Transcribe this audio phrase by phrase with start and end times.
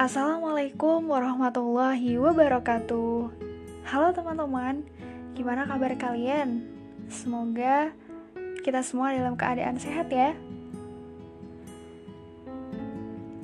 [0.00, 3.36] Assalamualaikum warahmatullahi wabarakatuh.
[3.84, 4.80] Halo teman-teman,
[5.36, 6.64] gimana kabar kalian?
[7.12, 7.92] Semoga
[8.64, 10.32] kita semua dalam keadaan sehat ya.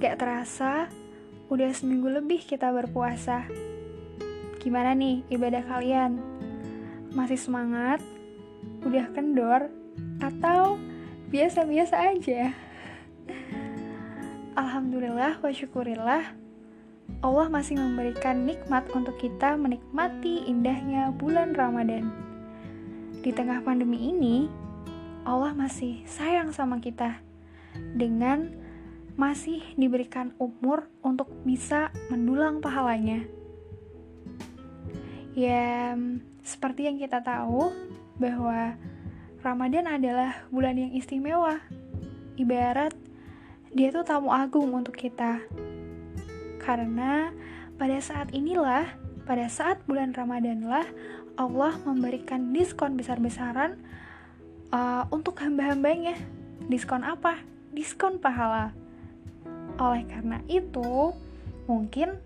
[0.00, 0.88] Gak terasa,
[1.52, 3.44] udah seminggu lebih kita berpuasa.
[4.56, 6.16] Gimana nih ibadah kalian?
[7.12, 8.00] Masih semangat?
[8.80, 9.68] Udah kendor?
[10.24, 10.80] Atau
[11.28, 12.56] biasa-biasa aja?
[14.56, 16.45] Alhamdulillah wa syukurillah
[17.24, 22.12] Allah masih memberikan nikmat untuk kita menikmati indahnya bulan Ramadan.
[23.24, 24.46] Di tengah pandemi ini,
[25.26, 27.18] Allah masih sayang sama kita
[27.98, 28.52] dengan
[29.16, 33.24] masih diberikan umur untuk bisa mendulang pahalanya.
[35.32, 35.96] Ya,
[36.44, 37.72] seperti yang kita tahu
[38.20, 38.76] bahwa
[39.40, 41.60] Ramadan adalah bulan yang istimewa.
[42.36, 42.92] Ibarat
[43.76, 45.42] dia tuh tamu agung untuk kita
[46.66, 47.30] karena
[47.78, 48.90] pada saat inilah,
[49.22, 50.82] pada saat bulan Ramadan lah,
[51.38, 53.78] Allah memberikan diskon besar-besaran
[54.74, 56.18] uh, untuk hamba-hambanya.
[56.66, 57.38] Diskon apa?
[57.70, 58.74] Diskon pahala.
[59.78, 61.14] Oleh karena itu,
[61.70, 62.18] mungkin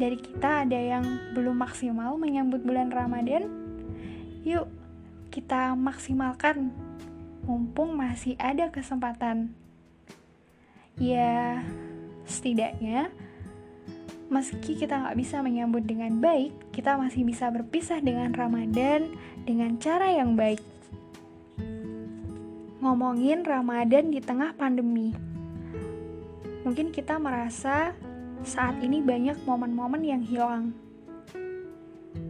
[0.00, 1.04] dari kita ada yang
[1.36, 3.44] belum maksimal menyambut bulan Ramadan.
[4.48, 4.72] Yuk,
[5.28, 6.72] kita maksimalkan
[7.44, 9.52] mumpung masih ada kesempatan.
[10.96, 11.60] Ya,
[12.24, 13.12] setidaknya
[14.26, 19.06] Meski kita nggak bisa menyambut dengan baik, kita masih bisa berpisah dengan Ramadan
[19.46, 20.58] dengan cara yang baik.
[22.82, 25.14] Ngomongin Ramadan di tengah pandemi,
[26.66, 27.94] mungkin kita merasa
[28.42, 30.74] saat ini banyak momen-momen yang hilang.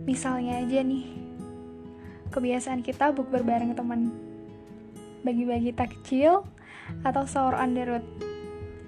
[0.04, 1.08] Misalnya aja nih,
[2.28, 4.12] kebiasaan kita bukber bareng teman,
[5.24, 6.44] bagi-bagi takjil,
[7.00, 8.04] atau sahur on the road,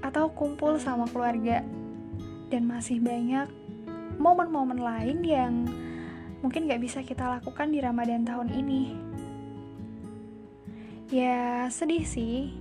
[0.05, 1.65] atau kumpul sama keluarga
[2.49, 3.49] dan masih banyak
[4.19, 5.55] momen-momen lain yang
[6.41, 8.83] mungkin gak bisa kita lakukan di Ramadan tahun ini.
[11.09, 12.53] Ya sedih sih,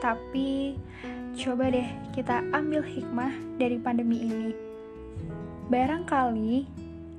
[0.00, 0.80] tapi
[1.36, 4.50] coba deh kita ambil hikmah dari pandemi ini.
[5.68, 6.64] Barangkali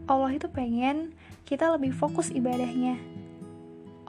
[0.09, 1.13] Allah itu pengen
[1.45, 2.97] kita lebih fokus ibadahnya.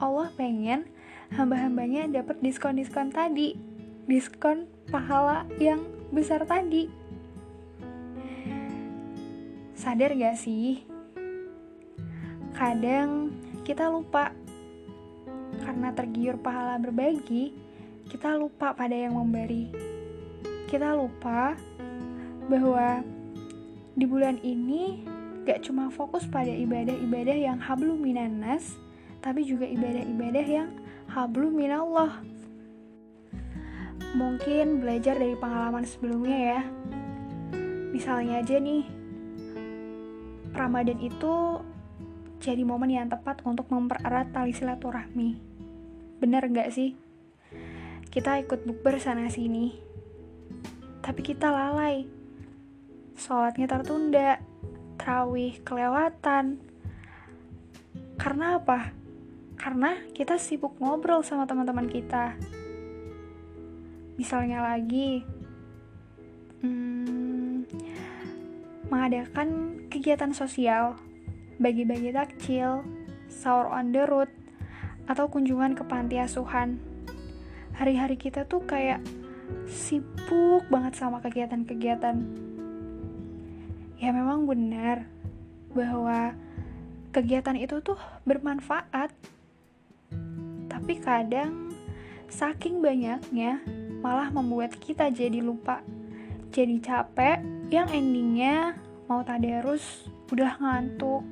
[0.01, 0.89] Allah pengen
[1.29, 3.53] hamba-hambanya dapat diskon-diskon tadi,
[4.09, 6.89] diskon pahala yang besar tadi.
[9.81, 10.85] Sadar gak sih?
[12.53, 13.33] Kadang
[13.65, 14.29] kita lupa
[15.65, 17.49] karena tergiur pahala berbagi,
[18.05, 19.73] kita lupa pada yang memberi.
[20.69, 21.57] Kita lupa
[22.45, 23.01] bahwa
[23.97, 25.01] di bulan ini
[25.49, 28.77] gak cuma fokus pada ibadah-ibadah yang hablu minanas,
[29.17, 30.69] tapi juga ibadah-ibadah yang
[31.09, 32.21] hablu minallah.
[34.13, 36.61] Mungkin belajar dari pengalaman sebelumnya ya.
[37.89, 39.00] Misalnya aja nih,
[40.61, 41.57] Ramadan itu
[42.37, 45.37] jadi momen yang tepat untuk mempererat tali silaturahmi.
[46.21, 46.93] Bener gak sih?
[48.13, 49.73] Kita ikut bukber sana sini.
[51.01, 52.05] Tapi kita lalai.
[53.17, 54.37] Sholatnya tertunda,
[55.01, 56.61] terawih kelewatan.
[58.21, 58.93] Karena apa?
[59.57, 62.37] Karena kita sibuk ngobrol sama teman-teman kita.
[64.17, 65.25] Misalnya lagi,
[66.61, 67.65] hmm,
[68.91, 70.99] mengadakan kegiatan sosial,
[71.63, 72.83] bagi-bagi takjil,
[73.31, 74.27] sahur on the road,
[75.07, 76.75] atau kunjungan ke panti asuhan.
[77.79, 78.99] Hari-hari kita tuh kayak
[79.71, 82.19] sibuk banget sama kegiatan-kegiatan.
[83.95, 85.07] Ya memang benar
[85.71, 86.35] bahwa
[87.15, 87.97] kegiatan itu tuh
[88.27, 89.15] bermanfaat.
[90.67, 91.71] Tapi kadang
[92.27, 93.63] saking banyaknya
[94.03, 95.79] malah membuat kita jadi lupa.
[96.51, 98.75] Jadi capek yang endingnya
[99.07, 101.23] mau tadarus udah ngantuk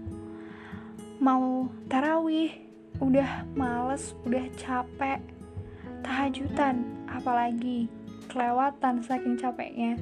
[1.20, 2.56] mau tarawih
[3.04, 5.20] udah males udah capek
[6.00, 7.92] tahajudan apalagi
[8.30, 9.98] kelewatan saking capeknya.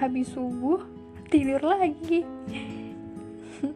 [0.00, 0.80] Habis subuh
[1.28, 2.24] tidur lagi.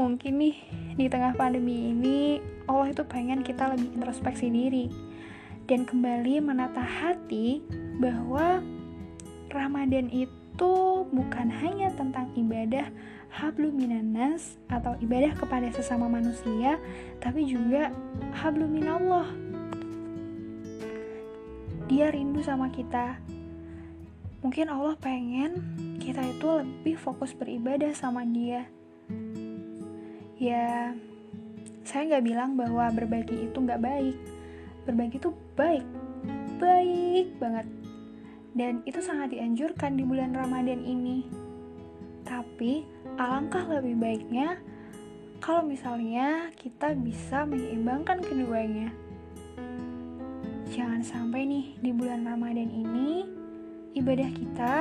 [0.00, 0.56] Mungkin nih
[0.96, 4.88] di tengah pandemi ini Allah itu pengen kita lebih introspeksi diri
[5.68, 7.60] dan kembali menata hati
[8.00, 8.64] bahwa
[9.50, 10.74] Ramadan itu
[11.10, 12.86] bukan hanya tentang ibadah
[13.30, 16.78] hablu minanas atau ibadah kepada sesama manusia,
[17.18, 17.90] tapi juga
[18.34, 19.26] hablu minallah.
[21.90, 23.18] Dia rindu sama kita.
[24.46, 25.58] Mungkin Allah pengen
[25.98, 28.70] kita itu lebih fokus beribadah sama dia.
[30.38, 30.94] Ya,
[31.82, 34.16] saya nggak bilang bahwa berbagi itu nggak baik.
[34.86, 35.86] Berbagi itu baik,
[36.56, 37.79] baik banget
[38.54, 41.26] dan itu sangat dianjurkan di bulan Ramadan ini.
[42.26, 42.86] Tapi
[43.18, 44.58] alangkah lebih baiknya
[45.40, 48.92] kalau misalnya kita bisa menyeimbangkan keduanya.
[50.70, 53.26] Jangan sampai nih di bulan Ramadan ini
[53.96, 54.74] ibadah kita,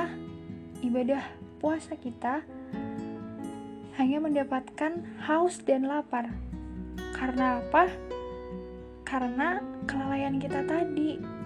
[0.86, 1.24] ibadah
[1.58, 2.46] puasa kita
[3.98, 6.30] hanya mendapatkan haus dan lapar.
[7.12, 7.90] Karena apa?
[9.04, 11.39] Karena kelalaian kita tadi.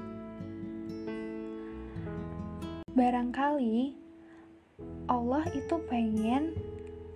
[2.94, 3.98] Barangkali
[5.10, 6.54] Allah itu pengen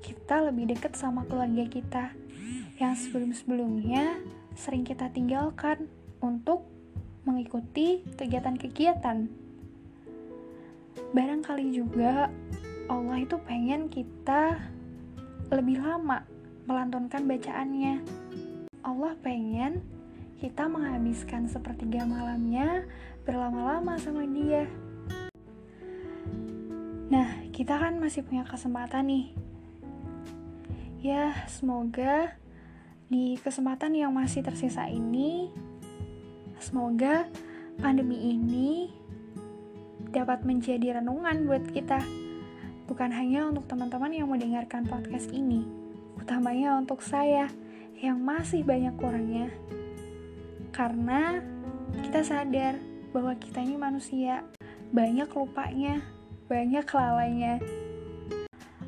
[0.02, 2.18] kita lebih dekat sama keluarga kita
[2.82, 4.18] yang sebelum-sebelumnya
[4.58, 5.86] sering kita tinggalkan
[6.18, 6.66] untuk
[7.30, 9.30] mengikuti kegiatan-kegiatan.
[11.14, 12.34] Barangkali juga
[12.90, 14.58] Allah itu pengen kita
[15.54, 16.26] lebih lama
[16.66, 18.02] melantunkan bacaannya.
[18.82, 19.86] Allah pengen
[20.42, 22.82] kita menghabiskan sepertiga malamnya
[23.30, 24.66] berlama-lama sama dia.
[27.58, 29.34] Kita kan masih punya kesempatan nih.
[31.02, 32.38] Ya, semoga
[33.10, 35.50] di kesempatan yang masih tersisa ini,
[36.62, 37.26] semoga
[37.82, 38.94] pandemi ini
[40.14, 41.98] dapat menjadi renungan buat kita.
[42.86, 45.66] Bukan hanya untuk teman-teman yang mendengarkan podcast ini,
[46.14, 47.50] utamanya untuk saya
[47.98, 49.50] yang masih banyak kurangnya.
[50.70, 51.42] Karena
[52.06, 52.78] kita sadar
[53.10, 54.46] bahwa kita ini manusia,
[54.94, 56.17] banyak lupanya,
[56.48, 57.60] banyak kelalainya.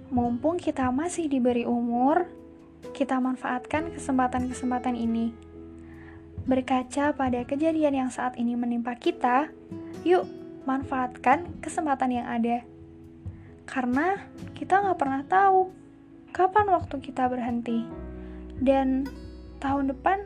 [0.09, 2.25] Mumpung kita masih diberi umur,
[2.95, 5.35] kita manfaatkan kesempatan-kesempatan ini.
[6.47, 9.51] Berkaca pada kejadian yang saat ini menimpa kita,
[10.01, 10.25] yuk
[10.63, 12.63] manfaatkan kesempatan yang ada.
[13.69, 14.17] Karena
[14.57, 15.69] kita nggak pernah tahu
[16.33, 17.85] kapan waktu kita berhenti.
[18.57, 19.05] Dan
[19.61, 20.25] tahun depan,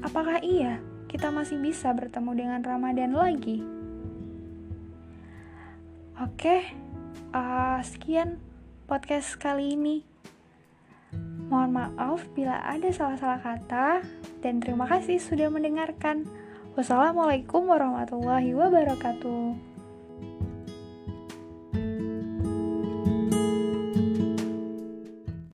[0.00, 0.80] apakah iya
[1.10, 3.81] kita masih bisa bertemu dengan Ramadan lagi?
[6.22, 6.62] Oke,
[7.34, 8.38] uh, sekian
[8.86, 10.06] podcast kali ini.
[11.50, 14.06] Mohon maaf bila ada salah-salah kata,
[14.38, 16.22] dan terima kasih sudah mendengarkan.
[16.78, 19.71] Wassalamualaikum warahmatullahi wabarakatuh.